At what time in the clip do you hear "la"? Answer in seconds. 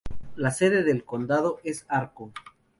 0.35-0.49